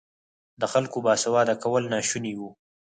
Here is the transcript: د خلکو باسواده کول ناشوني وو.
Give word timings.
د 0.61 0.63
خلکو 0.73 0.97
باسواده 1.05 1.55
کول 1.63 1.83
ناشوني 1.93 2.33
وو. 2.39 2.49